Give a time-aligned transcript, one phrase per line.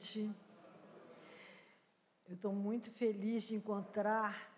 [0.00, 0.34] noite.
[2.26, 4.50] Eu estou muito feliz de encontrar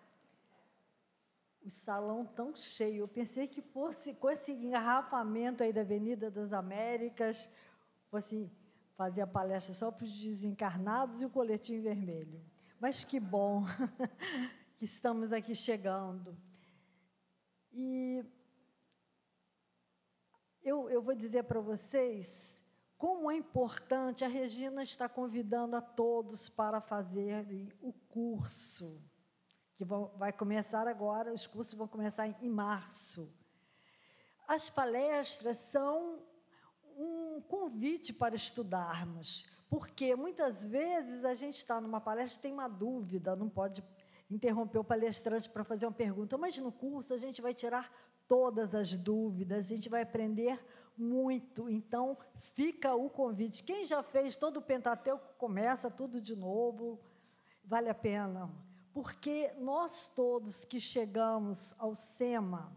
[1.65, 3.01] o salão tão cheio.
[3.01, 7.51] Eu pensei que fosse com esse engarrafamento aí da Avenida das Américas,
[8.09, 8.49] fosse
[8.97, 12.41] fazer a palestra só para os desencarnados e o coletinho vermelho.
[12.79, 13.65] Mas que bom
[14.79, 16.37] que estamos aqui chegando.
[17.73, 18.25] E
[20.63, 22.62] eu, eu vou dizer para vocês
[23.03, 29.03] como é importante, a Regina está convidando a todos para fazerem o curso,
[29.75, 33.29] que vai começar agora, os cursos vão começar em março.
[34.47, 36.21] As palestras são
[36.97, 43.35] um convite para estudarmos, porque muitas vezes a gente está numa palestra tem uma dúvida,
[43.35, 43.83] não pode
[44.31, 47.93] interromper o palestrante para fazer uma pergunta, mas no curso a gente vai tirar
[48.29, 50.65] todas as dúvidas, a gente vai aprender
[50.97, 51.69] muito.
[51.69, 53.63] Então, fica o convite.
[53.63, 57.01] Quem já fez todo o Pentateuco, começa tudo de novo,
[57.65, 58.51] vale a pena.
[58.93, 62.73] Porque nós todos que chegamos ao SEMA,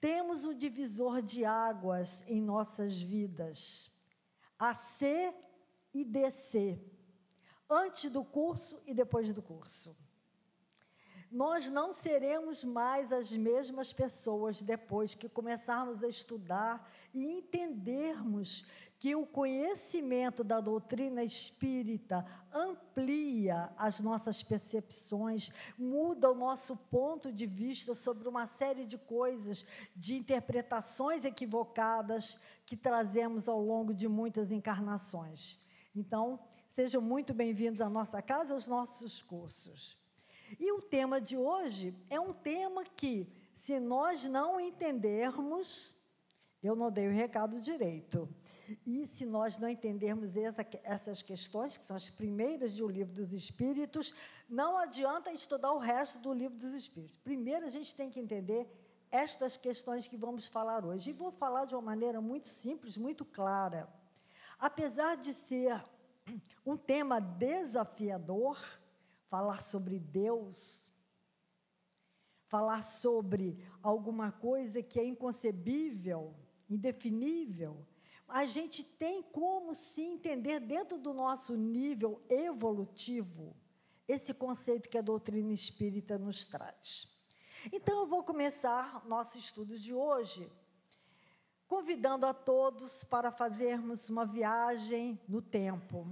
[0.00, 3.90] temos um divisor de águas em nossas vidas,
[4.58, 5.34] AC
[5.92, 6.78] e DC,
[7.68, 10.03] antes do curso e depois do curso
[11.34, 18.64] nós não seremos mais as mesmas pessoas depois que começarmos a estudar e entendermos
[19.00, 27.46] que o conhecimento da doutrina espírita amplia as nossas percepções, muda o nosso ponto de
[27.46, 34.52] vista sobre uma série de coisas, de interpretações equivocadas que trazemos ao longo de muitas
[34.52, 35.58] encarnações.
[35.96, 36.38] Então,
[36.70, 40.03] sejam muito bem-vindos à nossa casa, aos nossos cursos.
[40.58, 45.94] E o tema de hoje é um tema que, se nós não entendermos,
[46.62, 48.28] eu não dei o recado direito.
[48.86, 53.12] E se nós não entendermos essa, essas questões, que são as primeiras de O Livro
[53.12, 54.14] dos Espíritos,
[54.48, 57.18] não adianta estudar o resto do Livro dos Espíritos.
[57.18, 58.66] Primeiro, a gente tem que entender
[59.10, 61.10] estas questões que vamos falar hoje.
[61.10, 63.88] E vou falar de uma maneira muito simples, muito clara.
[64.58, 65.84] Apesar de ser
[66.64, 68.58] um tema desafiador,
[69.34, 70.94] falar sobre Deus,
[72.46, 76.32] falar sobre alguma coisa que é inconcebível,
[76.70, 77.84] indefinível,
[78.28, 83.56] a gente tem como se entender dentro do nosso nível evolutivo
[84.06, 87.12] esse conceito que a doutrina espírita nos traz.
[87.72, 90.48] Então, eu vou começar nosso estudo de hoje
[91.66, 96.06] convidando a todos para fazermos uma viagem no tempo.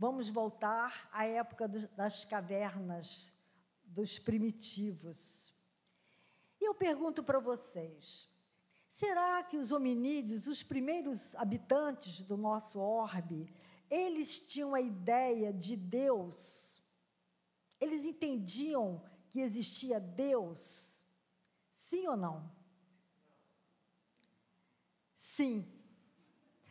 [0.00, 3.34] Vamos voltar à época das cavernas,
[3.84, 5.52] dos primitivos.
[6.58, 8.26] E eu pergunto para vocês:
[8.88, 13.54] será que os hominídeos, os primeiros habitantes do nosso orbe,
[13.90, 16.82] eles tinham a ideia de Deus?
[17.78, 21.04] Eles entendiam que existia Deus?
[21.74, 22.50] Sim ou não?
[25.18, 25.70] Sim.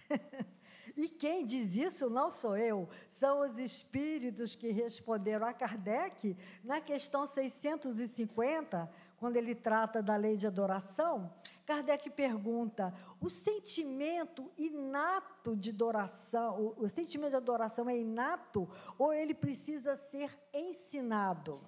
[0.99, 6.81] E quem diz isso não sou eu, são os espíritos que responderam a Kardec na
[6.81, 11.33] questão 650, quando ele trata da lei de adoração.
[11.65, 19.13] Kardec pergunta: o sentimento inato de adoração, o, o sentimento de adoração é inato ou
[19.13, 21.61] ele precisa ser ensinado?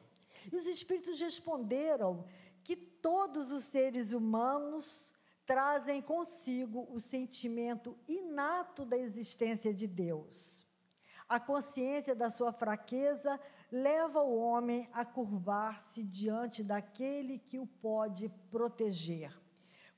[0.52, 2.26] E os espíritos responderam
[2.66, 5.16] que todos os seres humanos
[5.52, 10.66] trazem consigo o sentimento inato da existência de Deus.
[11.28, 13.38] A consciência da sua fraqueza
[13.70, 19.38] leva o homem a curvar-se diante daquele que o pode proteger.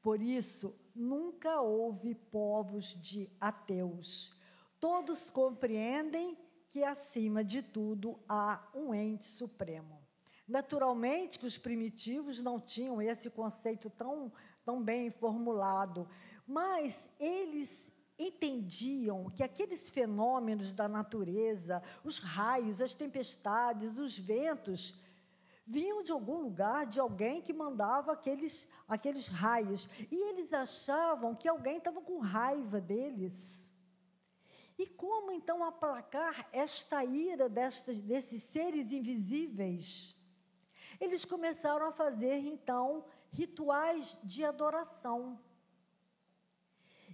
[0.01, 4.35] Por isso, nunca houve povos de ateus.
[4.79, 6.35] Todos compreendem
[6.71, 10.01] que, acima de tudo, há um ente supremo.
[10.47, 14.31] Naturalmente que os primitivos não tinham esse conceito tão
[14.65, 16.07] tão bem formulado,
[16.48, 24.95] mas eles entendiam que aqueles fenômenos da natureza, os raios, as tempestades, os ventos,
[25.65, 29.89] vinham de algum lugar, de alguém que mandava aqueles, aqueles raios.
[30.12, 33.71] E eles achavam que alguém estava com raiva deles.
[34.77, 40.19] E como então aplacar esta ira destas, desses seres invisíveis?
[41.00, 45.39] Eles começaram a fazer então rituais de adoração.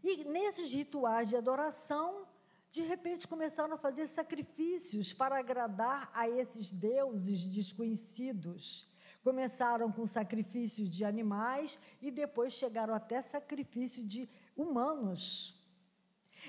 [0.03, 2.27] E nesses rituais de adoração,
[2.71, 8.87] de repente começaram a fazer sacrifícios para agradar a esses deuses desconhecidos.
[9.23, 15.55] Começaram com sacrifícios de animais e depois chegaram até sacrifício de humanos.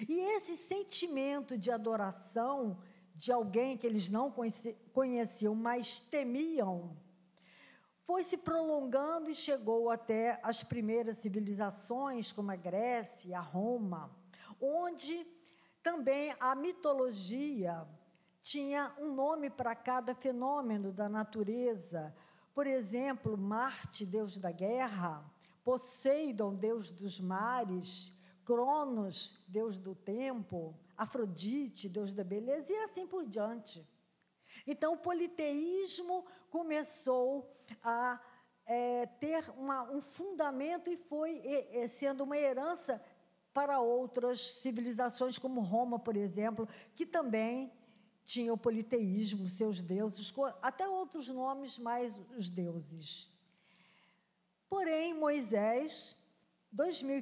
[0.09, 2.79] E esse sentimento de adoração
[3.15, 4.33] de alguém que eles não
[4.93, 6.97] conheciam, mas temiam,
[8.11, 14.11] foi se prolongando e chegou até as primeiras civilizações, como a Grécia, a Roma,
[14.61, 15.25] onde
[15.81, 17.87] também a mitologia
[18.43, 22.13] tinha um nome para cada fenômeno da natureza.
[22.53, 25.25] Por exemplo, Marte, deus da guerra,
[25.63, 28.13] Poseidon, deus dos mares,
[28.45, 33.89] Cronos, deus do tempo, Afrodite, deus da beleza, e assim por diante.
[34.67, 37.51] Então, o politeísmo começou
[37.83, 38.21] a
[38.67, 43.03] é, ter uma, um fundamento e foi e, e, sendo uma herança
[43.53, 47.73] para outras civilizações, como Roma, por exemplo, que também
[48.25, 50.33] tinha o politeísmo, seus deuses,
[50.63, 53.29] até outros nomes, mais os deuses.
[54.69, 56.17] Porém, Moisés,
[56.71, 57.21] dois mil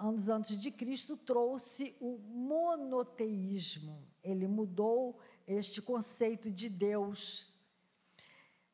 [0.00, 4.04] anos antes de Cristo, trouxe o monoteísmo.
[4.24, 7.49] Ele mudou este conceito de Deus.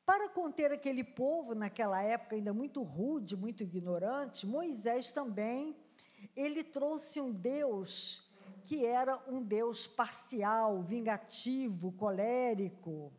[0.07, 5.77] Para conter aquele povo, naquela época ainda muito rude, muito ignorante, Moisés também
[6.37, 8.25] ele trouxe um Deus
[8.65, 13.13] que era um Deus parcial, vingativo, colérico.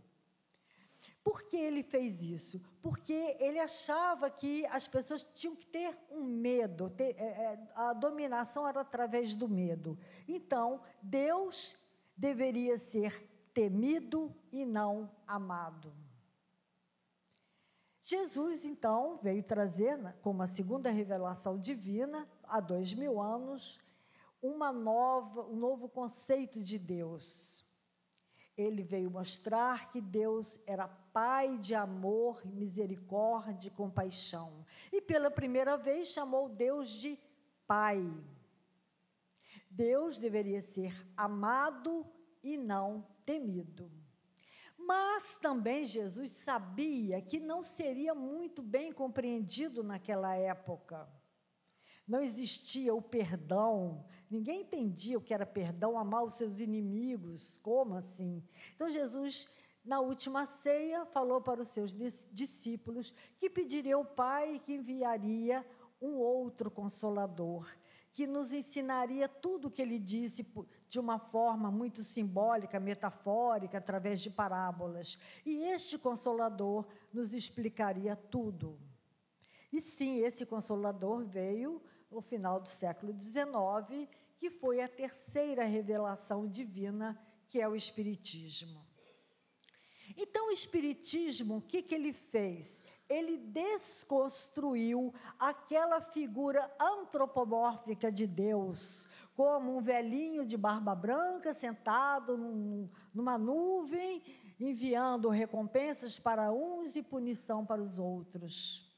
[1.24, 2.62] Por que ele fez isso?
[2.82, 7.92] Porque ele achava que as pessoas tinham que ter um medo, ter, é, é a
[7.92, 10.00] dominação era através do medo.
[10.26, 11.78] Então, Deus
[12.16, 16.07] deveria ser temido e não amado.
[18.10, 23.82] Jesus, então, veio trazer, como a segunda revelação divina, há dois mil anos,
[24.42, 27.66] uma nova, um novo conceito de Deus.
[28.56, 34.66] Ele veio mostrar que Deus era Pai de amor, misericórdia e compaixão.
[34.90, 37.20] E pela primeira vez chamou Deus de
[37.68, 38.02] Pai.
[39.70, 42.06] Deus deveria ser amado
[42.42, 43.92] e não temido.
[44.88, 51.06] Mas também Jesus sabia que não seria muito bem compreendido naquela época.
[52.08, 57.96] Não existia o perdão, ninguém entendia o que era perdão, amar os seus inimigos, como
[57.96, 58.42] assim?
[58.76, 59.50] Então Jesus,
[59.84, 61.94] na última ceia, falou para os seus
[62.32, 65.68] discípulos que pediria ao Pai que enviaria
[66.02, 67.70] um outro consolador,
[68.14, 70.46] que nos ensinaria tudo o que ele disse
[70.90, 75.20] de uma forma muito simbólica, metafórica, através de parábolas.
[75.46, 78.80] E este consolador nos explicaria tudo.
[79.72, 86.48] E sim, esse consolador veio no final do século XIX, que foi a terceira revelação
[86.48, 87.20] divina,
[87.50, 88.86] que é o Espiritismo.
[90.16, 92.82] Então, o Espiritismo, o que, que ele fez?
[93.10, 99.08] Ele desconstruiu aquela figura antropomórfica de Deus,
[99.38, 104.24] como um velhinho de barba branca sentado num, numa nuvem,
[104.60, 108.92] enviando recompensas para uns e punição para os outros.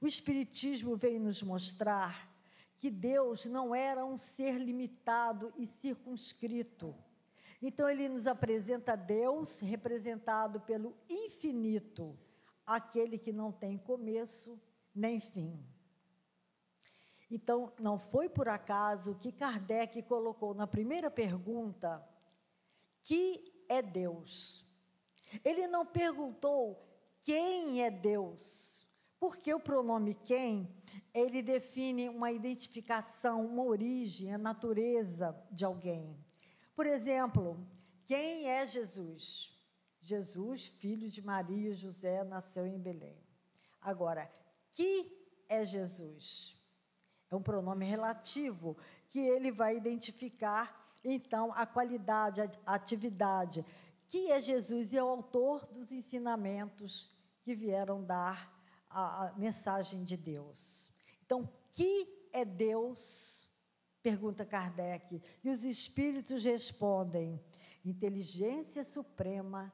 [0.00, 2.32] O Espiritismo veio nos mostrar
[2.78, 6.94] que Deus não era um ser limitado e circunscrito.
[7.60, 12.16] Então, ele nos apresenta Deus representado pelo infinito,
[12.64, 14.62] aquele que não tem começo
[14.94, 15.58] nem fim.
[17.30, 22.06] Então, não foi por acaso que Kardec colocou na primeira pergunta:
[23.02, 24.64] que é Deus?
[25.44, 26.86] Ele não perguntou
[27.22, 28.86] quem é Deus.
[29.18, 30.70] Porque o pronome quem,
[31.12, 36.16] ele define uma identificação, uma origem, a natureza de alguém.
[36.74, 37.66] Por exemplo,
[38.04, 39.56] quem é Jesus?
[40.02, 43.18] Jesus, filho de Maria e José, nasceu em Belém.
[43.80, 44.30] Agora,
[44.72, 45.10] que
[45.48, 46.56] é Jesus?
[47.30, 48.76] É um pronome relativo
[49.08, 53.64] que ele vai identificar então a qualidade, a atividade.
[54.08, 57.10] Que é Jesus e é o autor dos ensinamentos
[57.42, 58.52] que vieram dar
[58.88, 60.90] a, a mensagem de Deus.
[61.24, 63.48] Então, que é Deus?
[64.02, 65.20] Pergunta Kardec.
[65.42, 67.40] E os espíritos respondem:
[67.84, 69.72] inteligência suprema,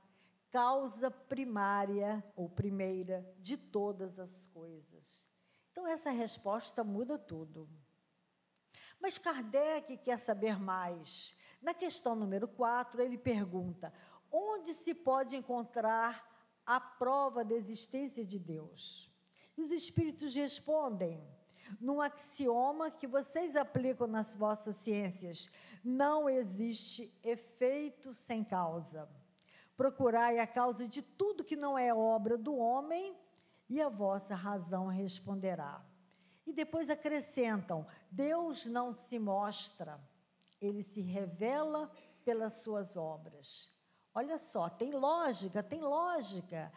[0.50, 5.31] causa primária ou primeira de todas as coisas.
[5.72, 7.68] Então, essa resposta muda tudo.
[9.00, 11.34] Mas Kardec quer saber mais.
[11.62, 13.92] Na questão número 4, ele pergunta:
[14.30, 16.30] onde se pode encontrar
[16.64, 19.10] a prova da existência de Deus?
[19.56, 21.26] E os espíritos respondem
[21.80, 25.50] num axioma que vocês aplicam nas vossas ciências:
[25.82, 29.08] não existe efeito sem causa.
[29.74, 33.16] Procurai a causa de tudo que não é obra do homem,
[33.72, 35.82] e a vossa razão responderá.
[36.46, 39.98] E depois acrescentam: Deus não se mostra,
[40.60, 41.90] ele se revela
[42.22, 43.72] pelas suas obras.
[44.14, 46.70] Olha só, tem lógica, tem lógica.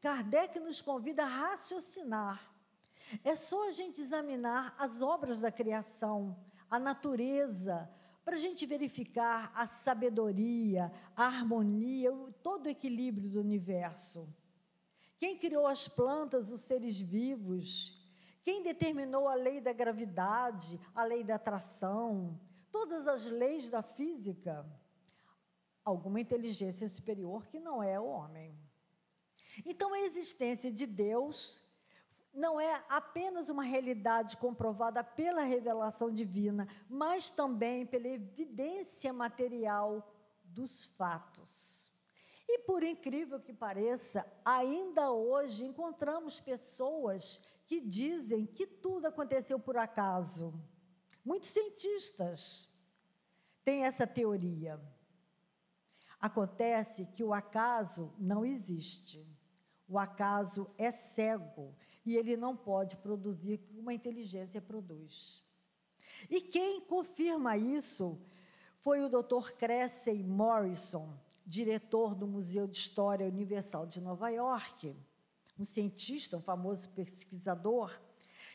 [0.00, 2.52] Kardec nos convida a raciocinar.
[3.22, 6.36] É só a gente examinar as obras da criação,
[6.68, 7.88] a natureza,
[8.24, 12.10] para a gente verificar a sabedoria, a harmonia,
[12.42, 14.28] todo o equilíbrio do universo.
[15.22, 17.96] Quem criou as plantas, os seres vivos?
[18.42, 22.40] Quem determinou a lei da gravidade, a lei da atração,
[22.72, 24.66] todas as leis da física?
[25.84, 28.58] Alguma inteligência superior que não é o homem.
[29.64, 31.62] Então, a existência de Deus
[32.34, 40.04] não é apenas uma realidade comprovada pela revelação divina, mas também pela evidência material
[40.42, 41.91] dos fatos.
[42.54, 49.78] E por incrível que pareça, ainda hoje encontramos pessoas que dizem que tudo aconteceu por
[49.78, 50.52] acaso.
[51.24, 52.70] Muitos cientistas
[53.64, 54.78] têm essa teoria.
[56.20, 59.26] Acontece que o acaso não existe.
[59.88, 65.42] O acaso é cego e ele não pode produzir o que uma inteligência produz.
[66.28, 68.20] E quem confirma isso
[68.82, 69.52] foi o Dr.
[69.56, 74.96] Cressey Morrison, diretor do Museu de História Universal de Nova York,
[75.58, 78.00] um cientista, um famoso pesquisador,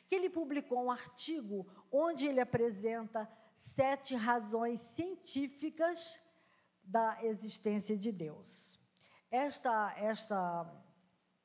[0.07, 6.21] que ele publicou um artigo onde ele apresenta sete razões científicas
[6.83, 8.79] da existência de Deus.
[9.29, 10.65] Esta, esta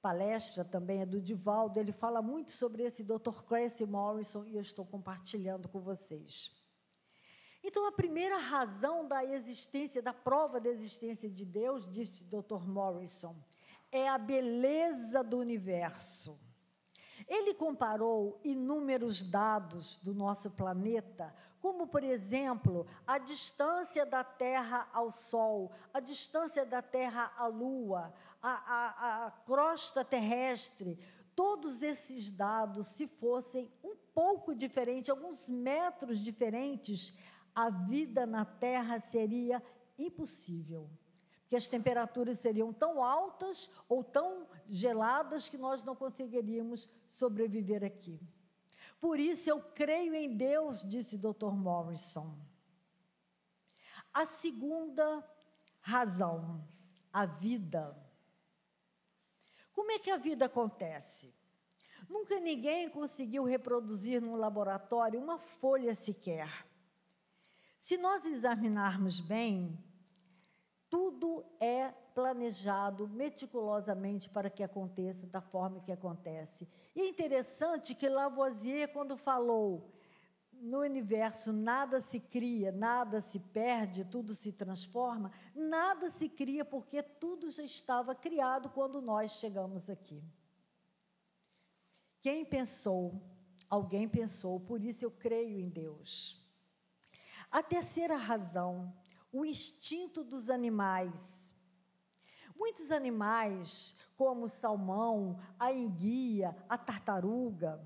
[0.01, 3.43] palestra também é do Divaldo, ele fala muito sobre esse Dr.
[3.47, 6.62] Cressy Morrison e eu estou compartilhando com vocês.
[7.63, 12.67] Então, a primeira razão da existência, da prova da existência de Deus, disse Dr.
[12.67, 13.37] Morrison,
[13.91, 16.39] é a beleza do universo.
[17.29, 25.13] Ele comparou inúmeros dados do nosso planeta, como, por exemplo, a distância da Terra ao
[25.13, 30.99] Sol, a distância da Terra à Lua, a, a, a crosta terrestre,
[31.37, 37.17] todos esses dados, se fossem um pouco diferentes, alguns metros diferentes,
[37.55, 39.63] a vida na Terra seria
[39.99, 40.91] impossível.
[41.43, 48.19] Porque as temperaturas seriam tão altas ou tão geladas que nós não conseguiríamos sobreviver aqui.
[48.99, 51.53] Por isso eu creio em Deus, disse Dr.
[51.53, 52.35] Morrison.
[54.15, 55.23] A segunda
[55.81, 56.67] razão,
[57.13, 57.97] a vida.
[59.73, 61.35] Como é que a vida acontece?
[62.09, 66.67] Nunca ninguém conseguiu reproduzir num laboratório uma folha sequer.
[67.83, 69.77] Se nós examinarmos bem,
[70.89, 76.69] tudo é planejado meticulosamente para que aconteça da forma que acontece.
[76.95, 79.93] E é interessante que Lavoisier, quando falou
[80.53, 87.03] no universo nada se cria, nada se perde, tudo se transforma, nada se cria porque
[87.03, 90.23] tudo já estava criado quando nós chegamos aqui.
[92.21, 93.21] Quem pensou?
[93.69, 96.42] Alguém pensou, por isso eu creio em Deus.
[97.53, 98.91] A terceira razão,
[99.31, 101.53] o instinto dos animais.
[102.57, 107.79] Muitos animais, como o salmão, a enguia, a tartaruga,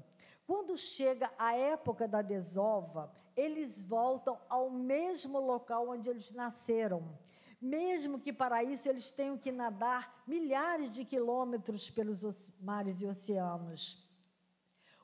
[0.46, 7.18] quando chega a época da desova, eles voltam ao mesmo local onde eles nasceram,
[7.60, 14.06] mesmo que para isso eles tenham que nadar milhares de quilômetros pelos mares e oceanos.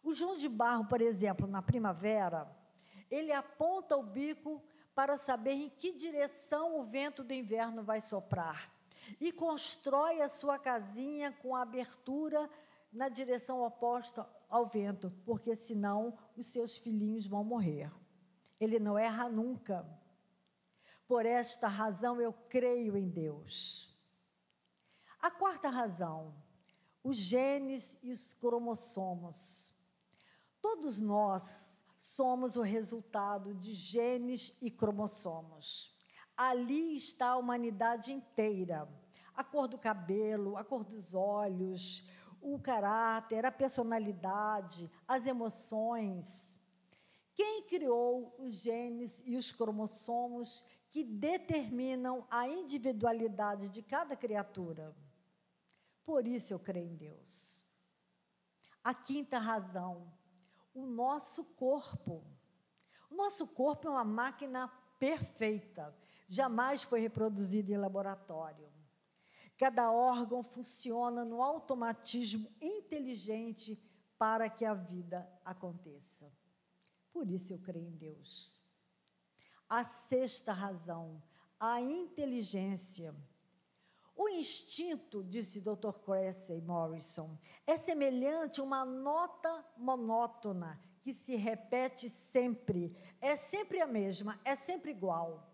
[0.04, 2.61] O João de Barro, por exemplo, na primavera,
[3.12, 4.62] ele aponta o bico
[4.94, 8.72] para saber em que direção o vento do inverno vai soprar
[9.20, 12.48] e constrói a sua casinha com a abertura
[12.90, 17.92] na direção oposta ao vento, porque senão os seus filhinhos vão morrer.
[18.58, 19.86] Ele não erra nunca.
[21.06, 23.94] Por esta razão eu creio em Deus.
[25.20, 26.34] A quarta razão,
[27.04, 29.72] os genes e os cromossomos.
[30.60, 31.71] Todos nós
[32.02, 35.94] somos o resultado de genes e cromossomos.
[36.36, 38.88] Ali está a humanidade inteira.
[39.32, 42.04] A cor do cabelo, a cor dos olhos,
[42.40, 46.58] o caráter, a personalidade, as emoções.
[47.36, 54.92] Quem criou os genes e os cromossomos que determinam a individualidade de cada criatura?
[56.04, 57.62] Por isso eu creio em Deus.
[58.82, 60.12] A quinta razão,
[60.74, 62.24] o nosso corpo.
[63.10, 65.94] O nosso corpo é uma máquina perfeita,
[66.28, 68.70] jamais foi reproduzido em laboratório.
[69.58, 73.80] Cada órgão funciona no automatismo inteligente
[74.16, 76.32] para que a vida aconteça.
[77.12, 78.56] Por isso eu creio em Deus.
[79.68, 81.22] A sexta razão,
[81.58, 83.14] a inteligência.
[84.14, 85.92] O instinto, disse Dr.
[86.04, 92.96] Cressy Morrison, é semelhante a uma nota monótona que se repete sempre.
[93.20, 95.48] É sempre a mesma, é sempre igual.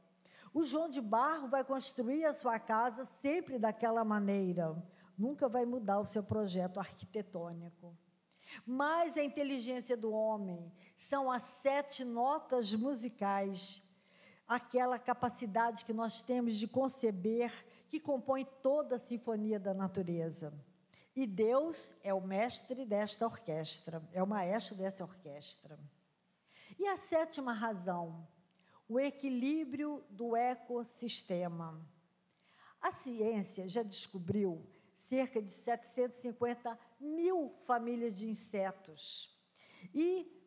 [0.52, 4.76] O João de Barro vai construir a sua casa sempre daquela maneira.
[5.16, 7.96] Nunca vai mudar o seu projeto arquitetônico.
[8.66, 13.82] Mas a inteligência do homem são as sete notas musicais,
[14.46, 17.52] aquela capacidade que nós temos de conceber,
[17.88, 20.52] que compõe toda a sinfonia da natureza.
[21.16, 25.78] E Deus é o mestre desta orquestra, é o maestro dessa orquestra.
[26.78, 28.28] E a sétima razão,
[28.88, 31.84] o equilíbrio do ecossistema.
[32.80, 34.64] A ciência já descobriu
[34.94, 39.36] cerca de 750 mil famílias de insetos.
[39.94, 40.37] E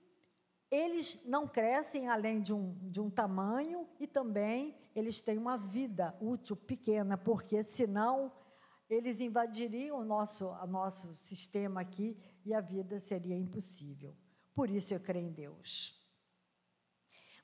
[0.72, 6.18] eles não crescem além de um, de um tamanho e também eles têm uma vida
[6.22, 8.32] útil pequena, porque senão
[8.90, 14.16] eles invadiriam o nosso, o nosso sistema aqui e a vida seria impossível.
[14.56, 15.98] Por isso eu creio em Deus.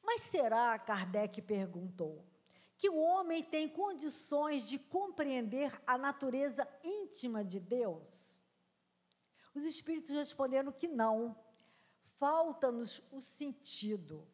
[0.01, 2.25] Mas será, Kardec perguntou,
[2.77, 8.39] que o homem tem condições de compreender a natureza íntima de Deus?
[9.53, 11.35] Os espíritos responderam que não.
[12.19, 14.27] Falta-nos o sentido.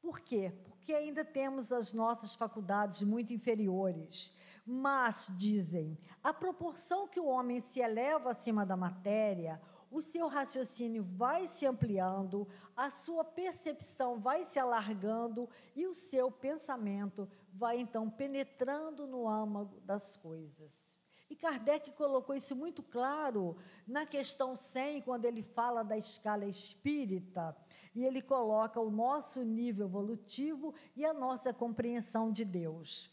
[0.00, 0.52] Por quê?
[0.64, 4.32] Porque ainda temos as nossas faculdades muito inferiores.
[4.64, 11.02] Mas, dizem, a proporção que o homem se eleva acima da matéria, o seu raciocínio
[11.02, 18.10] vai se ampliando, a sua percepção vai se alargando e o seu pensamento vai então
[18.10, 20.97] penetrando no âmago das coisas.
[21.30, 23.56] E Kardec colocou isso muito claro
[23.86, 27.54] na questão 100, quando ele fala da escala espírita,
[27.94, 33.10] e ele coloca o nosso nível evolutivo e a nossa compreensão de Deus.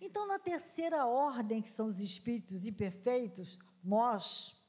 [0.00, 4.60] Então, na terceira ordem, que são os espíritos imperfeitos, nós,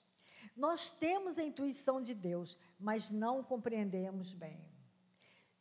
[0.56, 4.66] nós temos a intuição de Deus, mas não compreendemos bem.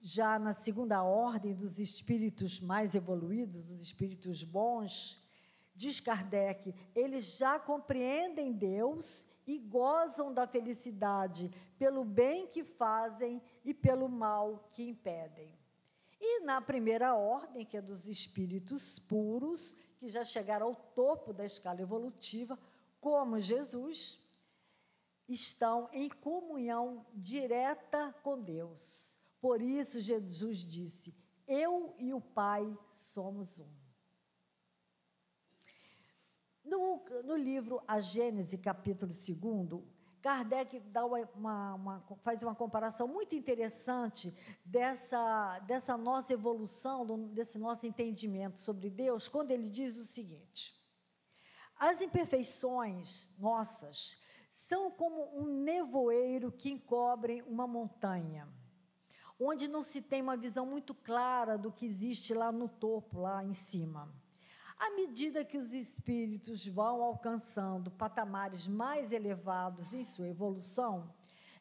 [0.00, 5.25] Já na segunda ordem dos espíritos mais evoluídos, os espíritos bons,
[5.76, 13.72] diz Kardec, eles já compreendem Deus e gozam da felicidade pelo bem que fazem e
[13.72, 15.54] pelo mal que impedem.
[16.20, 21.44] E na primeira ordem, que é dos espíritos puros, que já chegaram ao topo da
[21.44, 22.58] escala evolutiva,
[23.00, 24.18] como Jesus,
[25.28, 29.18] estão em comunhão direta com Deus.
[29.40, 31.14] Por isso, Jesus disse:
[31.46, 33.85] Eu e o Pai somos um.
[36.66, 39.84] No, no livro A Gênese, capítulo 2,
[40.20, 47.86] Kardec uma, uma, uma, faz uma comparação muito interessante dessa, dessa nossa evolução, desse nosso
[47.86, 50.74] entendimento sobre Deus, quando ele diz o seguinte:
[51.78, 58.48] as imperfeições nossas são como um nevoeiro que encobre uma montanha,
[59.38, 63.44] onde não se tem uma visão muito clara do que existe lá no topo, lá
[63.44, 64.12] em cima.
[64.78, 71.10] À medida que os espíritos vão alcançando patamares mais elevados em sua evolução,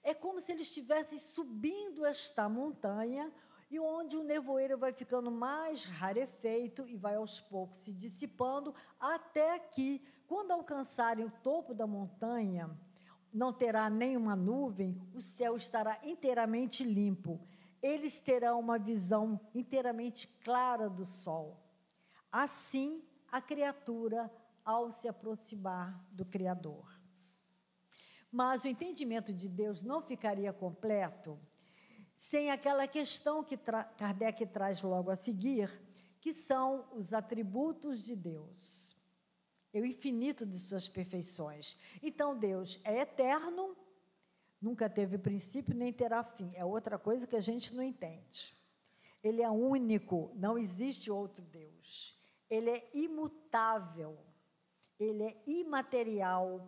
[0.03, 3.31] é como se eles estivessem subindo esta montanha
[3.71, 9.59] e onde o nevoeiro vai ficando mais rarefeito e vai aos poucos se dissipando, até
[9.59, 12.69] que, quando alcançarem o topo da montanha,
[13.33, 17.39] não terá nenhuma nuvem, o céu estará inteiramente limpo.
[17.81, 21.64] Eles terão uma visão inteiramente clara do sol.
[22.37, 24.29] Assim, a criatura
[24.65, 26.85] ao se aproximar do Criador.
[28.29, 31.39] Mas o entendimento de Deus não ficaria completo
[32.13, 35.71] sem aquela questão que tra Kardec traz logo a seguir,
[36.19, 38.93] que são os atributos de Deus.
[39.71, 41.79] É o infinito de suas perfeições.
[42.03, 43.77] Então, Deus é eterno,
[44.61, 46.51] nunca teve princípio nem terá fim.
[46.53, 48.53] É outra coisa que a gente não entende.
[49.23, 52.14] Ele é único, não existe outro Deus.
[52.49, 54.17] Ele é imutável,
[54.99, 56.67] ele é imaterial,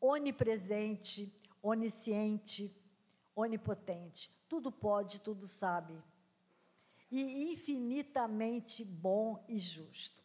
[0.00, 1.32] onipresente,
[1.62, 2.74] onisciente,
[3.34, 4.30] onipotente.
[4.48, 5.94] Tudo pode, tudo sabe.
[7.10, 10.22] E infinitamente bom e justo.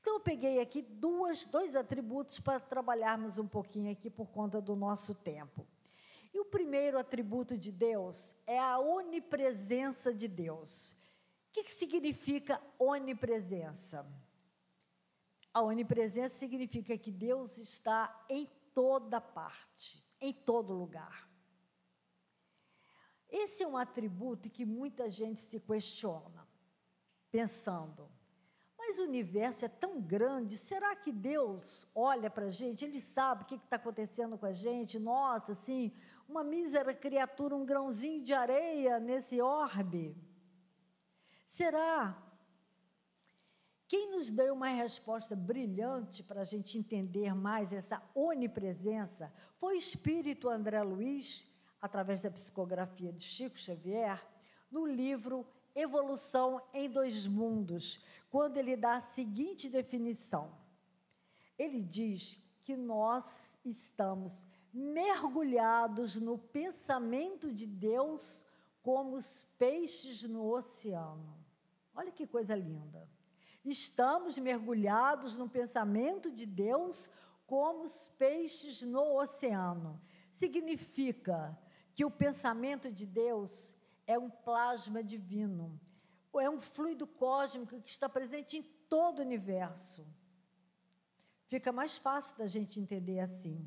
[0.00, 4.76] Então, eu peguei aqui duas, dois atributos para trabalharmos um pouquinho aqui por conta do
[4.76, 5.66] nosso tempo.
[6.32, 10.96] E o primeiro atributo de Deus é a onipresença de Deus.
[11.54, 14.04] O que, significa onipresença?
[15.52, 21.30] A onipresença significa que Deus está em toda parte, em todo lugar.
[23.30, 26.44] Esse é um atributo que muita gente se questiona.
[27.30, 28.10] pensando,
[28.76, 33.44] mas o universo é tão grande, será que Deus olha para a gente, Ele sabe
[33.44, 34.98] o que está acontecendo com a gente?
[34.98, 35.92] Nossa, assim,
[36.28, 40.33] uma mísera criatura, um grãozinho de areia nesse orbe?
[41.54, 42.20] Será?
[43.86, 49.78] Quem nos deu uma resposta brilhante para a gente entender mais essa onipresença foi o
[49.78, 51.48] espírito André Luiz,
[51.80, 54.20] através da psicografia de Chico Xavier,
[54.68, 60.50] no livro Evolução em Dois Mundos, quando ele dá a seguinte definição.
[61.56, 68.44] Ele diz que nós estamos mergulhados no pensamento de Deus
[68.82, 71.43] como os peixes no oceano.
[71.94, 73.08] Olha que coisa linda.
[73.64, 77.08] Estamos mergulhados no pensamento de Deus
[77.46, 80.00] como os peixes no oceano.
[80.32, 81.56] Significa
[81.94, 83.76] que o pensamento de Deus
[84.06, 85.80] é um plasma divino,
[86.38, 90.06] é um fluido cósmico que está presente em todo o universo.
[91.46, 93.66] Fica mais fácil da gente entender assim.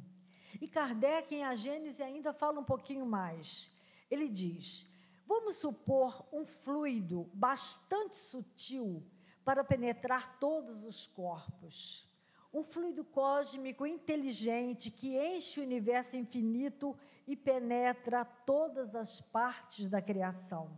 [0.59, 3.71] E Kardec, em A Gênese, ainda fala um pouquinho mais.
[4.11, 4.89] Ele diz:
[5.27, 9.05] vamos supor um fluido bastante sutil
[9.43, 12.07] para penetrar todos os corpos.
[12.53, 20.01] Um fluido cósmico inteligente que enche o universo infinito e penetra todas as partes da
[20.01, 20.71] criação.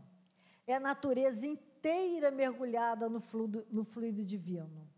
[0.66, 4.90] É a natureza inteira mergulhada no fluido, no fluido divino.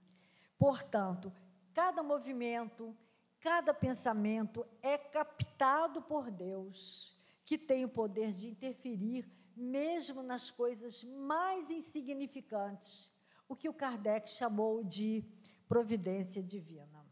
[0.57, 1.31] Portanto,
[1.73, 2.95] cada movimento,
[3.39, 11.03] cada pensamento é captado por Deus, que tem o poder de interferir mesmo nas coisas
[11.03, 13.11] mais insignificantes,
[13.47, 15.25] o que o Kardec chamou de
[15.67, 17.05] providência divina.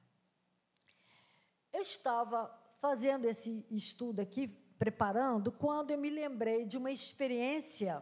[1.71, 2.49] Eu estava
[2.80, 4.47] fazendo esse estudo aqui,
[4.78, 8.02] preparando, quando eu me lembrei de uma experiência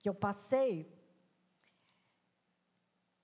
[0.00, 0.92] que eu passei,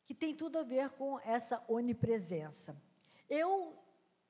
[0.06, 2.80] que tem tudo a ver com essa onipresença.
[3.28, 3.76] Eu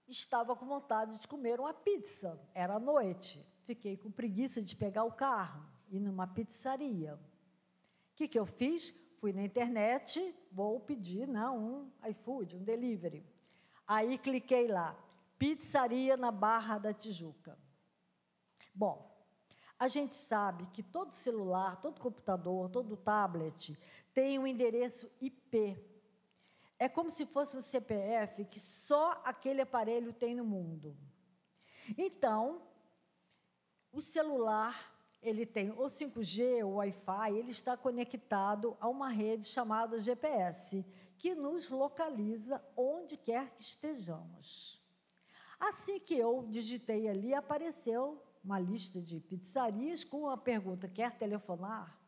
[0.09, 3.44] estava com vontade de comer uma pizza, era noite.
[3.64, 7.14] Fiquei com preguiça de pegar o carro e numa pizzaria.
[7.14, 8.90] O que, que eu fiz?
[9.20, 13.24] Fui na internet, vou pedir não, um iFood, um delivery.
[13.87, 14.96] Aí cliquei lá,
[15.38, 17.57] pizzaria na Barra da Tijuca.
[18.74, 19.09] Bom,
[19.78, 23.78] a gente sabe que todo celular, todo computador, todo tablet
[24.12, 25.78] tem um endereço IP.
[26.76, 30.96] É como se fosse um CPF que só aquele aparelho tem no mundo.
[31.96, 32.62] Então,
[33.92, 34.93] o celular,
[35.24, 40.84] ele tem o 5G, o Wi-Fi, ele está conectado a uma rede chamada GPS,
[41.16, 44.80] que nos localiza onde quer que estejamos.
[45.58, 51.98] Assim que eu digitei ali, apareceu uma lista de pizzarias com a pergunta: quer telefonar?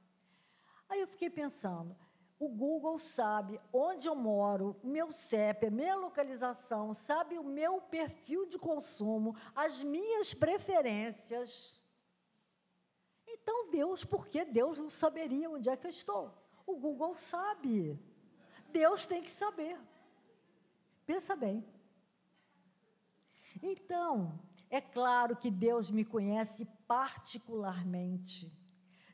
[0.89, 1.97] Aí eu fiquei pensando,
[2.39, 8.59] o Google sabe onde eu moro, meu CEP, minha localização, sabe o meu perfil de
[8.59, 11.76] consumo, as minhas preferências.
[13.41, 16.33] Então, Deus, por que Deus não saberia onde é que eu estou?
[16.67, 17.99] O Google sabe.
[18.71, 19.79] Deus tem que saber.
[21.05, 21.65] Pensa bem.
[23.63, 28.53] Então, é claro que Deus me conhece particularmente.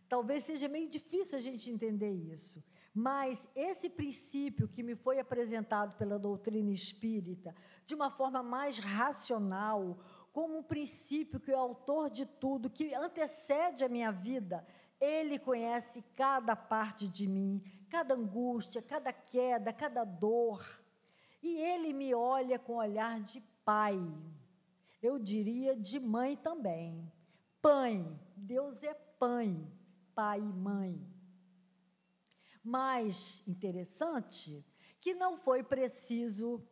[0.08, 2.62] Talvez seja meio difícil a gente entender isso,
[2.94, 7.54] mas esse princípio que me foi apresentado pela doutrina espírita,
[7.87, 9.98] de uma forma mais racional,
[10.33, 14.66] como um princípio que é o autor de tudo, que antecede a minha vida,
[15.01, 20.64] ele conhece cada parte de mim, cada angústia, cada queda, cada dor.
[21.42, 23.99] E ele me olha com olhar de pai.
[25.03, 27.12] Eu diria de mãe também.
[27.61, 29.55] Pai, Deus é pai,
[30.14, 31.05] pai e mãe.
[32.62, 34.64] Mais interessante
[35.01, 36.64] que não foi preciso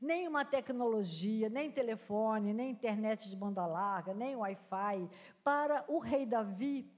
[0.00, 5.10] nenhuma tecnologia, nem telefone, nem internet de banda larga, nem Wi-Fi,
[5.44, 6.90] para o rei Davi,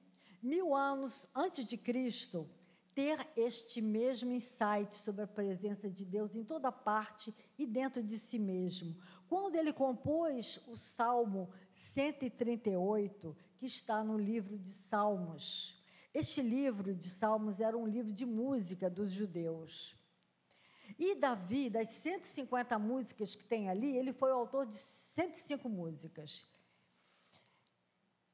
[0.42, 2.48] mil anos antes de Cristo,
[2.94, 8.18] ter este mesmo insight sobre a presença de Deus em toda parte e dentro de
[8.18, 8.96] si mesmo.
[9.28, 15.82] Quando ele compôs o Salmo 138, que está no livro de Salmos.
[16.12, 19.96] Este livro de Salmos era um livro de música dos judeus.
[20.98, 26.44] E Davi, das 150 músicas que tem ali, ele foi o autor de 105 músicas.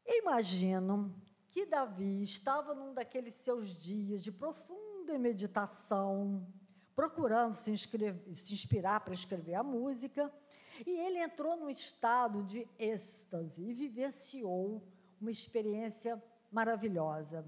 [0.07, 1.15] Imagino
[1.51, 6.47] que Davi estava num daqueles seus dias de profunda meditação,
[6.95, 10.33] procurando se, se inspirar para escrever a música,
[10.87, 14.83] e ele entrou num estado de êxtase e vivenciou
[15.21, 17.45] uma experiência maravilhosa.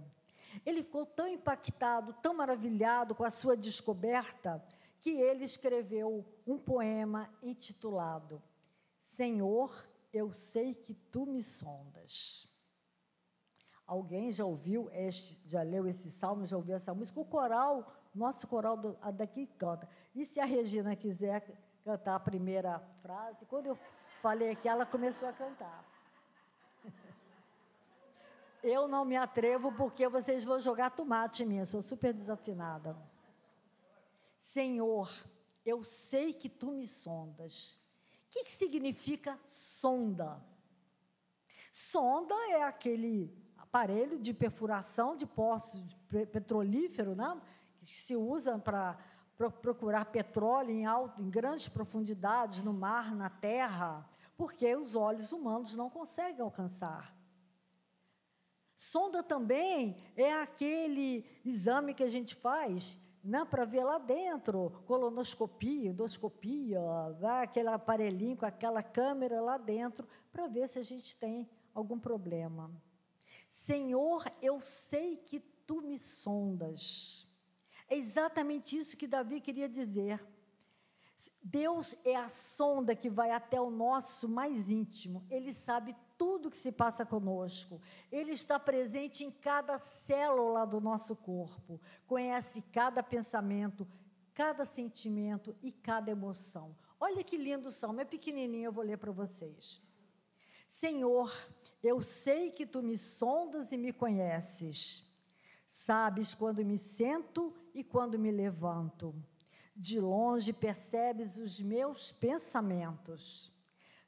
[0.67, 4.63] Ele ficou tão impactado, tão maravilhado com a sua descoberta,
[5.01, 8.43] que ele escreveu um poema intitulado
[9.21, 12.49] Senhor, eu sei que tu me sondas.
[13.87, 17.19] Alguém já ouviu este, já leu esse salmo, já ouviu essa música?
[17.21, 19.89] O coral, nosso coral do, daqui canta.
[20.15, 21.45] E se a Regina quiser
[21.85, 23.79] cantar a primeira frase, quando eu
[24.23, 25.85] falei aqui, ela começou a cantar.
[28.63, 32.95] Eu não me atrevo porque vocês vão jogar tomate em mim, eu sou super desafinada.
[34.41, 35.09] Senhor,
[35.65, 37.75] eu sei que tu me sondas.
[37.75, 40.43] O que, que significa sonda?
[41.73, 45.81] Sonda é aquele aparelho de perfuração de poços
[46.33, 47.41] petrolífero, né?
[47.83, 48.99] que se usa para
[49.63, 55.77] procurar petróleo em alto, em grandes profundidades, no mar, na terra, porque os olhos humanos
[55.77, 57.15] não conseguem alcançar.
[58.75, 65.91] Sonda também é aquele exame que a gente faz né, para ver lá dentro, colonoscopia,
[65.91, 66.81] endoscopia,
[67.21, 71.99] né, aquele aparelhinho com aquela câmera lá dentro, para ver se a gente tem algum
[71.99, 72.71] problema.
[73.49, 77.27] Senhor, eu sei que tu me sondas.
[77.89, 80.25] É exatamente isso que Davi queria dizer.
[81.43, 85.27] Deus é a sonda que vai até o nosso mais íntimo.
[85.29, 87.81] Ele sabe tudo que se passa conosco.
[88.13, 91.81] Ele está presente em cada célula do nosso corpo.
[92.07, 93.89] Conhece cada pensamento,
[94.35, 96.77] cada sentimento e cada emoção.
[97.01, 99.81] Olha que lindo o salmo, é pequenininho, eu vou ler para vocês.
[100.69, 101.35] Senhor,
[101.83, 105.11] eu sei que tu me sondas e me conheces.
[105.67, 109.15] Sabes quando me sento e quando me levanto.
[109.75, 113.51] De longe percebes os meus pensamentos.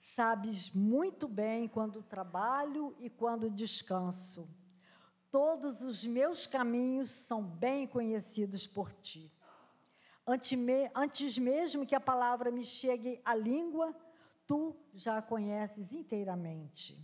[0.05, 4.51] Sabes muito bem quando trabalho e quando descanso.
[5.31, 9.33] Todos os meus caminhos são bem conhecidos por ti.
[10.27, 13.95] Antes mesmo que a palavra me chegue à língua,
[14.45, 16.99] tu já a conheces inteiramente.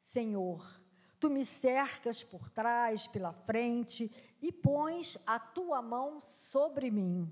[0.00, 0.82] Senhor,
[1.20, 7.30] tu me cercas por trás, pela frente e pões a tua mão sobre mim.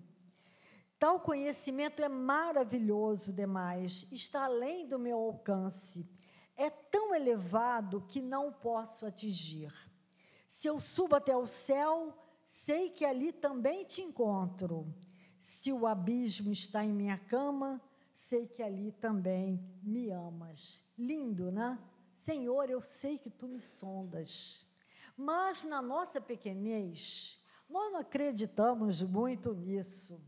[0.99, 6.09] Tal conhecimento é maravilhoso demais, está além do meu alcance.
[6.57, 9.73] É tão elevado que não posso atingir.
[10.49, 12.13] Se eu subo até o céu,
[12.45, 14.93] sei que ali também te encontro.
[15.39, 17.81] Se o abismo está em minha cama,
[18.13, 20.83] sei que ali também me amas.
[20.99, 21.79] Lindo, né?
[22.13, 24.67] Senhor, eu sei que tu me sondas.
[25.17, 30.21] Mas na nossa pequenez, nós não acreditamos muito nisso.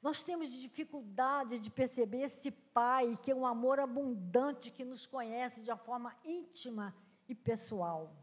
[0.00, 5.62] Nós temos dificuldade de perceber esse Pai, que é um amor abundante, que nos conhece
[5.62, 6.94] de uma forma íntima
[7.28, 8.14] e pessoal.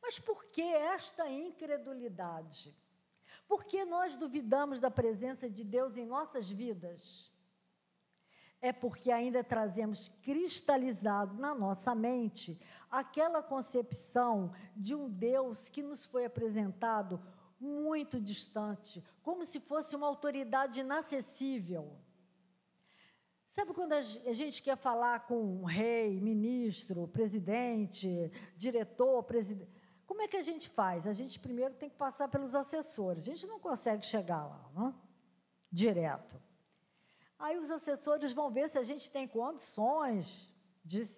[0.00, 2.74] Mas por que esta incredulidade?
[3.46, 7.32] Por que nós duvidamos da presença de Deus em nossas vidas?
[8.62, 16.06] é porque ainda trazemos cristalizado na nossa mente aquela concepção de um Deus que nos
[16.06, 17.20] foi apresentado
[17.62, 21.96] muito distante, como se fosse uma autoridade inacessível.
[23.48, 29.70] Sabe quando a gente quer falar com um rei, ministro, presidente, diretor, presidente?
[30.06, 31.06] Como é que a gente faz?
[31.06, 33.22] A gente primeiro tem que passar pelos assessores.
[33.22, 35.12] A gente não consegue chegar lá, não?
[35.72, 36.40] direto.
[37.38, 40.52] Aí os assessores vão ver se a gente tem condições
[40.84, 41.08] de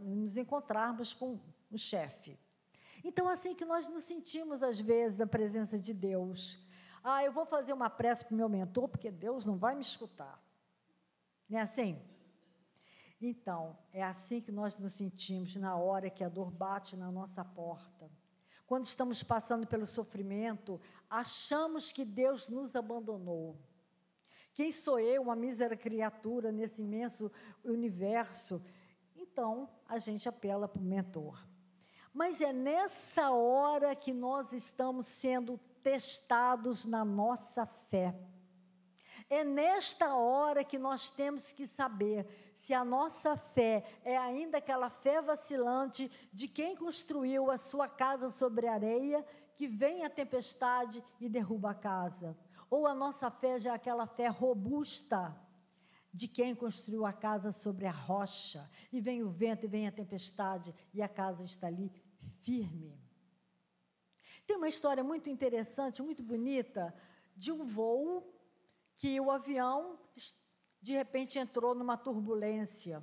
[0.00, 1.38] nos encontrarmos com
[1.70, 2.38] o chefe.
[3.02, 6.58] Então, assim que nós nos sentimos, às vezes, na presença de Deus.
[7.02, 9.80] Ah, eu vou fazer uma prece para o meu mentor, porque Deus não vai me
[9.80, 10.42] escutar.
[11.48, 12.00] Não é assim?
[13.20, 17.44] Então, é assim que nós nos sentimos na hora que a dor bate na nossa
[17.44, 18.10] porta.
[18.66, 23.58] Quando estamos passando pelo sofrimento, achamos que Deus nos abandonou.
[24.54, 27.30] Quem sou eu, uma mísera criatura nesse imenso
[27.64, 28.62] universo?
[29.16, 31.44] Então, a gente apela para o mentor.
[32.12, 38.14] Mas é nessa hora que nós estamos sendo testados na nossa fé.
[39.28, 44.90] É nesta hora que nós temos que saber se a nossa fé é ainda aquela
[44.90, 51.28] fé vacilante de quem construiu a sua casa sobre areia, que vem a tempestade e
[51.28, 52.36] derruba a casa
[52.70, 55.36] ou a nossa fé já é aquela fé robusta
[56.12, 59.92] de quem construiu a casa sobre a rocha, e vem o vento e vem a
[59.92, 61.90] tempestade, e a casa está ali
[62.42, 62.98] firme.
[64.46, 66.94] Tem uma história muito interessante, muito bonita,
[67.36, 68.34] de um voo
[68.96, 69.98] que o avião,
[70.82, 73.02] de repente, entrou numa turbulência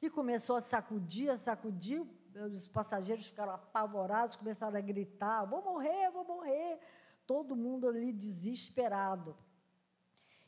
[0.00, 2.02] e começou a sacudir, a sacudir,
[2.34, 6.80] os passageiros ficaram apavorados, começaram a gritar: vou morrer, vou morrer.
[7.26, 9.36] Todo mundo ali desesperado.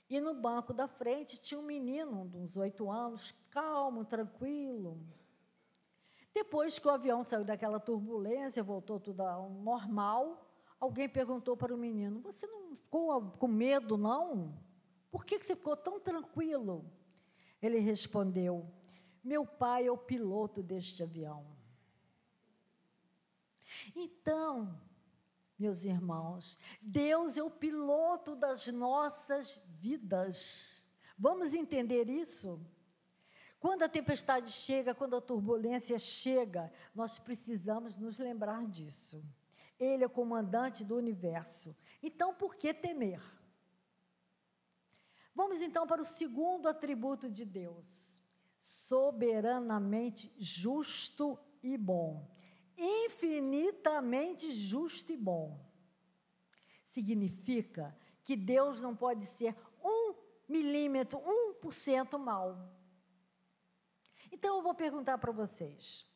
[0.08, 5.00] E no banco da frente tinha um menino de uns oito anos, calmo, tranquilo.
[6.32, 11.78] Depois que o avião saiu daquela turbulência, voltou tudo ao normal, alguém perguntou para o
[11.78, 14.52] menino: Você não ficou com medo, não?
[15.10, 16.84] Por que você ficou tão tranquilo?
[17.62, 18.68] Ele respondeu:
[19.22, 21.46] Meu pai é o piloto deste avião.
[23.94, 24.78] Então,
[25.58, 30.86] meus irmãos, Deus é o piloto das nossas vidas.
[31.16, 32.60] Vamos entender isso?
[33.60, 39.24] Quando a tempestade chega, quando a turbulência chega, nós precisamos nos lembrar disso.
[39.78, 41.74] Ele é comandante do universo.
[42.02, 43.22] Então, por que temer?
[45.34, 48.20] Vamos então para o segundo atributo de Deus:
[48.60, 52.28] soberanamente justo e bom
[52.76, 55.64] infinitamente justo e bom.
[56.86, 60.14] Significa que Deus não pode ser um
[60.48, 62.72] milímetro, um por cento mal.
[64.30, 66.06] Então eu vou perguntar para vocês: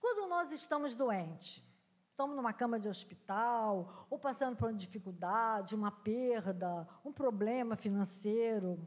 [0.00, 1.62] quando nós estamos doentes,
[2.10, 8.78] estamos numa cama de hospital, ou passando por uma dificuldade, uma perda, um problema financeiro,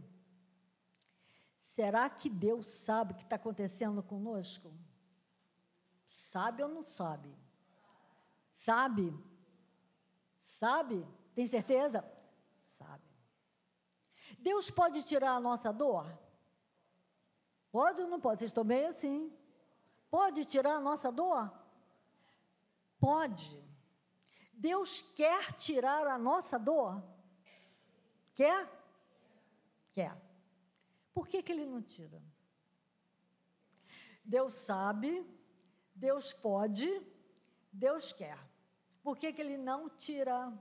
[1.57, 4.71] será que Deus sabe o que está acontecendo conosco?
[6.13, 7.35] Sabe ou não sabe?
[8.51, 9.11] Sabe?
[10.39, 11.07] Sabe?
[11.33, 12.05] Tem certeza?
[12.77, 13.03] Sabe.
[14.37, 16.05] Deus pode tirar a nossa dor?
[17.71, 18.41] Pode ou não pode?
[18.41, 19.35] Vocês estão bem assim?
[20.11, 21.51] Pode tirar a nossa dor?
[22.99, 23.59] Pode.
[24.53, 27.03] Deus quer tirar a nossa dor?
[28.35, 28.69] Quer?
[29.91, 30.15] Quer.
[31.11, 32.21] Por que, que ele não tira?
[34.23, 35.25] Deus sabe
[35.95, 37.01] Deus pode,
[37.71, 38.37] Deus quer.
[39.01, 40.51] Por que, que Ele não tira?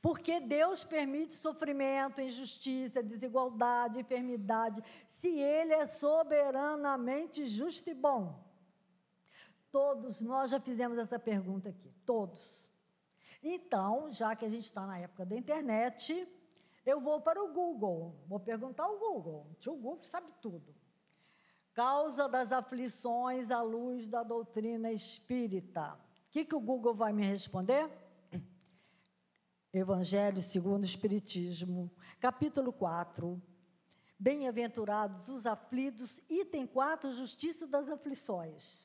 [0.00, 8.42] Porque Deus permite sofrimento, injustiça, desigualdade, enfermidade, se Ele é soberanamente justo e bom.
[9.70, 12.70] Todos nós já fizemos essa pergunta aqui, todos.
[13.42, 16.26] Então, já que a gente está na época da internet,
[16.86, 19.46] eu vou para o Google, vou perguntar ao Google.
[19.50, 20.77] O tio Google sabe tudo
[21.78, 25.94] causa das aflições à luz da doutrina espírita.
[26.26, 27.88] O que, que o Google vai me responder?
[29.72, 31.88] Evangelho segundo o Espiritismo,
[32.18, 33.40] capítulo 4.
[34.18, 38.84] Bem-aventurados os aflitos, item 4, justiça das aflições.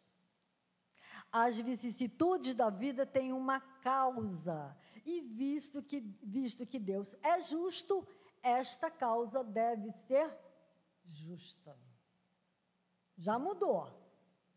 [1.31, 8.07] As vicissitudes da vida têm uma causa, e visto que, visto que Deus é justo,
[8.43, 10.31] esta causa deve ser
[11.09, 11.75] justa.
[13.17, 13.89] Já mudou.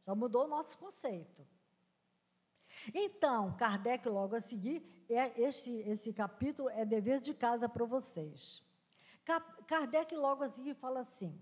[0.07, 1.47] Já mudou o nosso conceito.
[2.95, 8.63] Então, Kardec, logo a seguir, é, esse, esse capítulo é dever de casa para vocês.
[9.67, 11.41] Kardec, logo a seguir, fala assim: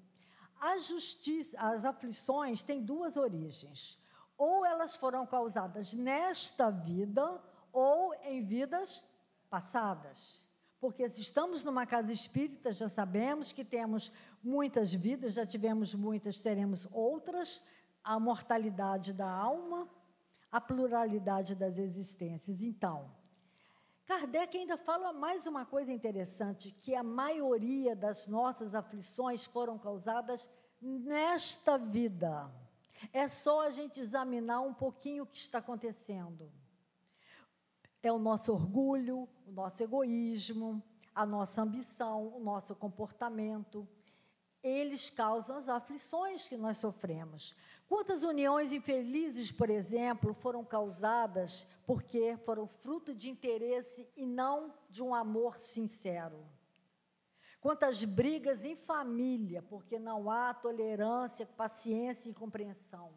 [0.61, 3.99] a justiça, as aflições têm duas origens.
[4.37, 7.41] Ou elas foram causadas nesta vida,
[7.73, 9.05] ou em vidas
[9.49, 10.49] passadas.
[10.81, 14.11] Porque se estamos numa casa espírita, já sabemos que temos
[14.45, 17.63] muitas vidas, já tivemos muitas, teremos outras,
[18.03, 19.89] a mortalidade da alma,
[20.53, 22.63] a pluralidade das existências.
[22.63, 23.11] Então,
[24.07, 30.49] Kardec ainda fala mais uma coisa interessante, que a maioria das nossas aflições foram causadas
[30.81, 32.53] nesta vida.
[33.13, 36.53] É só a gente examinar um pouquinho o que está acontecendo.
[38.03, 40.83] É o nosso orgulho, o nosso egoísmo,
[41.15, 43.89] a nossa ambição, o nosso comportamento,
[44.65, 47.55] eles causam as aflições que nós sofremos.
[47.87, 55.03] Quantas uniões infelizes, por exemplo, foram causadas porque foram fruto de interesse e não de
[55.03, 56.43] um amor sincero?
[57.61, 63.13] Quantas brigas em família, porque não há tolerância, paciência e compreensão?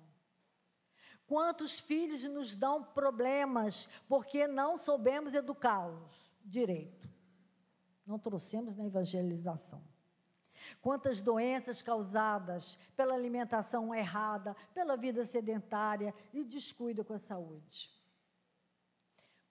[1.26, 7.10] Quantos filhos nos dão problemas porque não soubemos educá-los direito?
[8.06, 9.82] Não trouxemos na evangelização.
[10.82, 17.90] Quantas doenças causadas pela alimentação errada, pela vida sedentária e descuido com a saúde.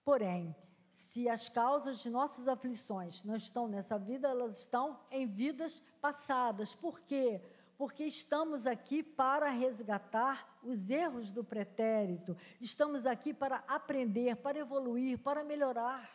[0.03, 0.55] Porém,
[0.93, 6.73] se as causas de nossas aflições não estão nessa vida, elas estão em vidas passadas.
[6.73, 7.41] Por quê?
[7.77, 15.19] Porque estamos aqui para resgatar os erros do pretérito, estamos aqui para aprender, para evoluir,
[15.19, 16.09] para melhorar.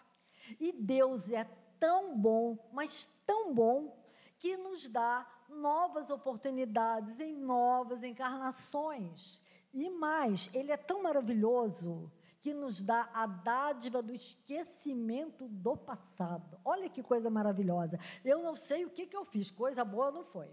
[0.59, 1.45] E Deus é
[1.79, 3.97] tão bom, mas tão bom,
[4.43, 9.41] que nos dá novas oportunidades em novas encarnações.
[9.73, 16.59] E mais, ele é tão maravilhoso que nos dá a dádiva do esquecimento do passado.
[16.65, 18.01] Olha que coisa maravilhosa.
[18.25, 20.51] Eu não sei o que, que eu fiz, coisa boa não foi.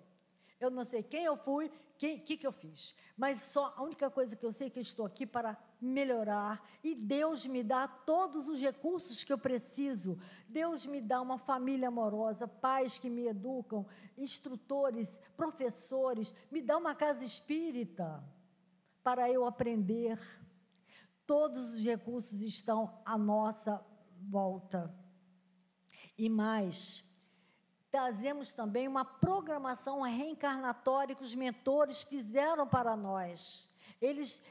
[0.60, 2.94] Eu não sei quem eu fui, o que, que eu fiz.
[3.18, 6.64] Mas só a única coisa que eu sei é que eu estou aqui para melhorar.
[6.84, 10.20] E Deus me dá todos os recursos que eu preciso.
[10.48, 13.86] Deus me dá uma família amorosa, pais que me educam,
[14.18, 18.24] instrutores, professores, me dá uma casa espírita
[19.04, 20.20] para eu aprender
[21.30, 23.86] todos os recursos estão à nossa
[24.20, 24.92] volta.
[26.18, 27.04] E mais,
[27.92, 33.70] trazemos também uma programação reencarnatória que os mentores fizeram para nós.
[34.02, 34.44] Eles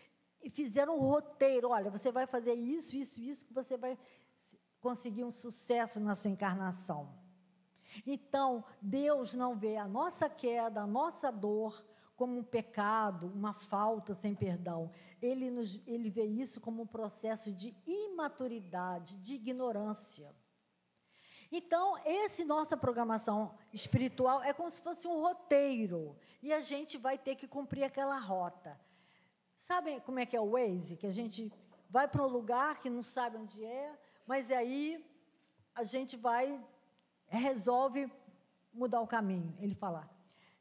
[0.50, 3.98] fizeram um roteiro: olha, você vai fazer isso, isso, isso, que você vai
[4.80, 7.12] conseguir um sucesso na sua encarnação.
[8.06, 11.84] Então, Deus não vê a nossa queda, a nossa dor,
[12.16, 14.90] como um pecado, uma falta sem perdão.
[15.22, 20.34] Ele, nos, ele vê isso como um processo de imaturidade, de ignorância.
[21.50, 27.16] Então, esse nossa programação espiritual é como se fosse um roteiro e a gente vai
[27.16, 28.78] ter que cumprir aquela rota.
[29.58, 30.96] Sabem como é que é o Waze?
[30.96, 31.52] Que a gente
[31.90, 35.04] vai para um lugar que não sabe onde é, mas aí
[35.74, 36.64] a gente vai
[37.26, 38.10] resolve
[38.72, 39.54] mudar o caminho.
[39.60, 40.08] Ele fala: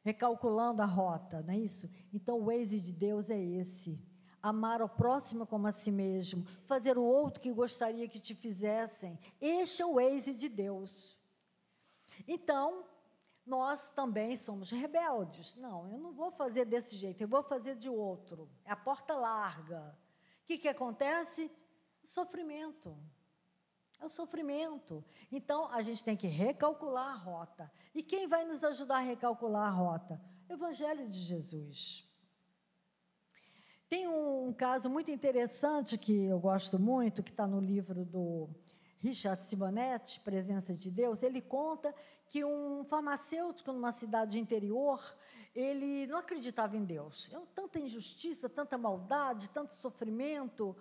[0.02, 1.88] recalculando a rota, não é isso?
[2.12, 4.00] Então, o Waze de Deus é esse.
[4.40, 9.18] Amar o próximo como a si mesmo, fazer o outro que gostaria que te fizessem.
[9.40, 11.18] Este é o Waze de Deus.
[12.26, 12.84] Então,
[13.48, 15.56] nós também somos rebeldes.
[15.56, 18.48] Não, eu não vou fazer desse jeito, eu vou fazer de outro.
[18.64, 19.98] É a porta larga.
[20.42, 21.50] O que, que acontece?
[22.04, 22.96] Sofrimento.
[23.98, 25.04] É o sofrimento.
[25.32, 27.72] Então, a gente tem que recalcular a rota.
[27.94, 30.20] E quem vai nos ajudar a recalcular a rota?
[30.48, 32.08] Evangelho de Jesus.
[33.88, 38.50] Tem um, um caso muito interessante que eu gosto muito, que está no livro do
[39.00, 41.22] Richard Simonetti, Presença de Deus.
[41.22, 41.94] Ele conta
[42.28, 45.02] que um farmacêutico numa cidade interior,
[45.54, 47.30] ele não acreditava em Deus.
[47.32, 50.76] É tanta injustiça, tanta maldade, tanto sofrimento,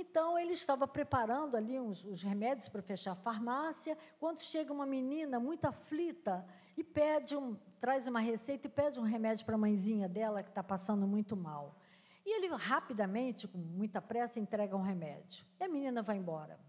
[0.00, 4.86] então, ele estava preparando ali uns, os remédios para fechar a farmácia, quando chega uma
[4.86, 9.58] menina muito aflita e pede um, traz uma receita e pede um remédio para a
[9.58, 11.76] mãezinha dela que está passando muito mal.
[12.24, 15.44] E ele rapidamente, com muita pressa, entrega um remédio.
[15.58, 16.60] E a menina vai embora.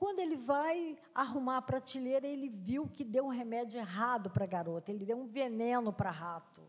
[0.00, 4.48] Quando ele vai arrumar a prateleira, ele viu que deu um remédio errado para a
[4.48, 6.62] garota, ele deu um veneno para rato.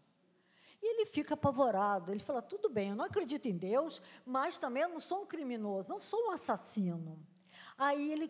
[0.81, 2.11] E ele fica apavorado.
[2.11, 5.25] Ele fala: tudo bem, eu não acredito em Deus, mas também eu não sou um
[5.25, 7.25] criminoso, não sou um assassino.
[7.77, 8.29] Aí ele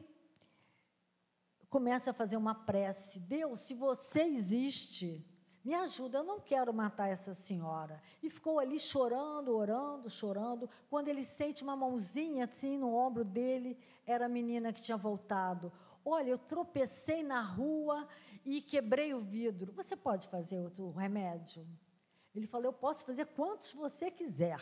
[1.68, 5.26] começa a fazer uma prece: Deus, se você existe,
[5.64, 8.02] me ajuda, eu não quero matar essa senhora.
[8.22, 10.68] E ficou ali chorando, orando, chorando.
[10.90, 13.78] Quando ele sente uma mãozinha assim no ombro dele,
[14.12, 15.72] era a menina que tinha voltado.
[16.04, 18.08] Olha, eu tropecei na rua
[18.46, 19.72] e quebrei o vidro.
[19.74, 21.68] Você pode fazer outro remédio?
[22.34, 24.60] Ele falou: Eu posso fazer quantos você quiser.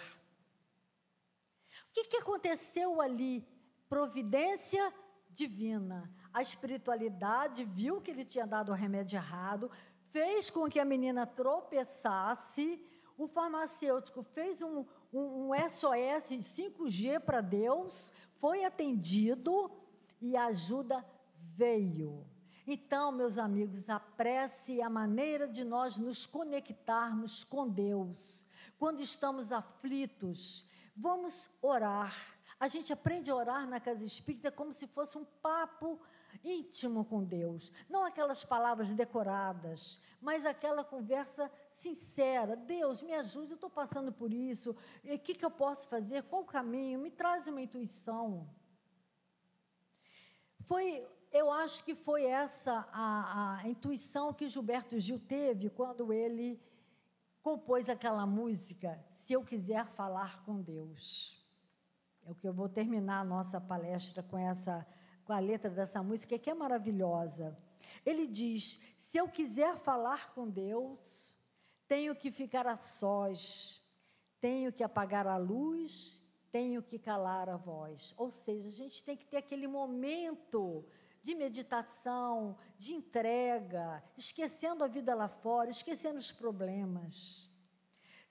[1.90, 3.48] O que, que aconteceu ali?
[3.88, 4.94] Providência
[5.30, 6.12] divina.
[6.34, 9.72] A espiritualidade viu que ele tinha dado o remédio errado,
[10.12, 12.84] fez com que a menina tropeçasse.
[13.18, 19.72] O farmacêutico fez um, um, um SOS 5G para Deus, foi atendido
[20.22, 21.06] e a ajuda
[21.56, 22.26] veio.
[22.66, 28.46] Então, meus amigos, a prece é a maneira de nós nos conectarmos com Deus.
[28.78, 30.66] Quando estamos aflitos,
[30.96, 32.16] vamos orar.
[32.60, 36.00] A gente aprende a orar na casa espírita como se fosse um papo
[36.44, 37.72] íntimo com Deus.
[37.90, 42.56] Não aquelas palavras decoradas, mas aquela conversa sincera.
[42.56, 44.76] Deus, me ajude, eu estou passando por isso.
[45.04, 46.24] O que, que eu posso fazer?
[46.24, 47.00] Qual o caminho?
[47.00, 48.50] Me traz uma intuição.
[50.62, 56.60] Foi eu acho que foi essa a, a, intuição que Gilberto Gil teve quando ele
[57.42, 61.40] compôs aquela música, Se Eu Quiser Falar com Deus.
[62.26, 64.86] É o que eu vou terminar a nossa palestra com essa
[65.30, 67.56] com a letra dessa música, que é maravilhosa.
[68.04, 71.38] Ele diz: Se eu quiser falar com Deus,
[71.88, 73.80] tenho que ficar a sós,
[74.42, 76.20] tenho que apagar a luz,
[76.52, 78.12] tenho que calar a voz.
[78.18, 80.84] Ou seja, a gente tem que ter aquele momento
[81.22, 87.48] de meditação, de entrega, esquecendo a vida lá fora, esquecendo os problemas.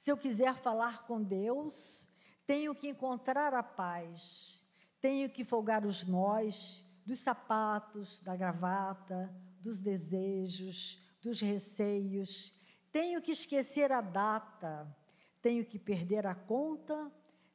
[0.01, 2.09] Se eu quiser falar com Deus,
[2.45, 4.67] tenho que encontrar a paz,
[5.01, 12.55] tenho que folgar os nós dos sapatos, da gravata, dos desejos, dos receios,
[12.93, 14.87] tenho que esquecer a data,
[15.41, 17.11] tenho que perder a conta,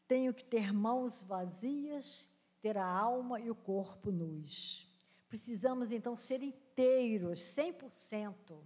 [0.07, 2.27] tenho que ter mãos vazias,
[2.63, 4.91] ter a alma e o corpo nus.
[5.29, 8.57] Precisamos então ser inteiros, 100%.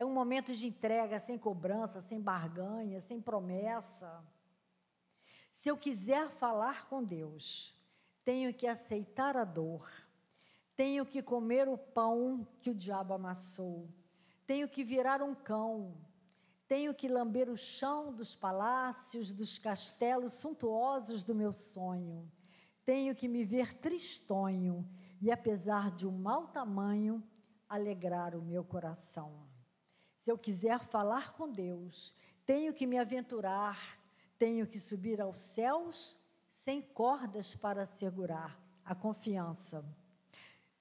[0.00, 4.20] É um momento de entrega sem cobrança, sem barganha, sem promessa.
[5.52, 7.78] Se eu quiser falar com Deus,
[8.24, 9.90] tenho que aceitar a dor,
[10.76, 13.88] tenho que comer o pão que o diabo amassou,
[14.46, 15.96] tenho que virar um cão,
[16.66, 22.30] tenho que lamber o chão dos palácios, dos castelos suntuosos do meu sonho,
[22.84, 24.88] tenho que me ver tristonho
[25.20, 27.22] e, apesar de um mau tamanho,
[27.68, 29.48] alegrar o meu coração.
[30.22, 32.14] Se eu quiser falar com Deus,
[32.44, 33.98] tenho que me aventurar,
[34.38, 36.19] tenho que subir aos céus
[36.64, 39.82] sem cordas para segurar a confiança.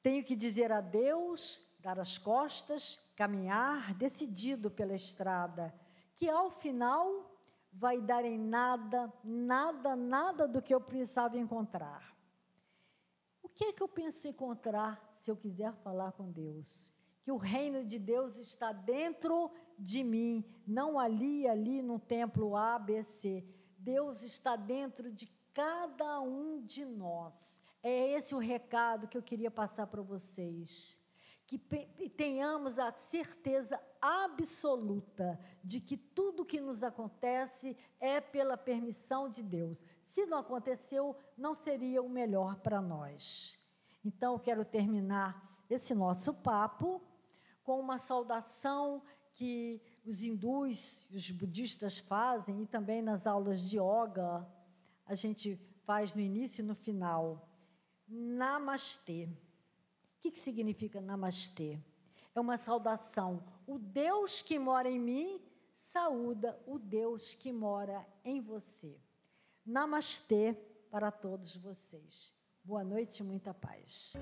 [0.03, 5.73] Tenho que dizer adeus, dar as costas, caminhar decidido pela estrada,
[6.15, 7.33] que ao final
[7.71, 12.13] vai dar em nada, nada, nada do que eu precisava encontrar.
[13.41, 16.91] O que é que eu penso encontrar se eu quiser falar com Deus?
[17.23, 23.45] Que o reino de Deus está dentro de mim, não ali, ali no templo ABC.
[23.77, 27.61] Deus está dentro de cada um de nós.
[27.83, 30.97] É esse o recado que eu queria passar para vocês.
[31.45, 31.57] Que
[32.09, 39.83] tenhamos a certeza absoluta de que tudo que nos acontece é pela permissão de Deus.
[40.05, 43.59] Se não aconteceu, não seria o melhor para nós.
[44.05, 47.01] Então, eu quero terminar esse nosso papo
[47.63, 49.03] com uma saudação
[49.33, 54.47] que os hindus os budistas fazem, e também nas aulas de yoga,
[55.09, 55.55] a gente
[55.85, 57.49] faz no início e no final.
[58.07, 59.25] Namastê.
[59.25, 61.79] O que, que significa namastê?
[62.35, 63.43] É uma saudação.
[63.65, 65.41] O Deus que mora em mim
[65.75, 69.01] saúda o Deus que mora em você.
[69.65, 70.53] Namastê
[70.91, 72.35] para todos vocês.
[72.63, 74.13] Boa noite e muita paz.